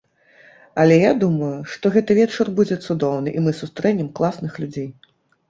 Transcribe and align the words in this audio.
Але 0.83 0.95
я 1.03 1.11
думаю, 1.23 1.49
што 1.73 1.85
гэты 1.97 2.15
вечар 2.21 2.49
будзе 2.61 2.79
цудоўны 2.87 3.29
і 3.37 3.45
мы 3.45 3.55
сустрэнем 3.61 4.11
класных 4.19 4.53
людзей. 4.65 4.91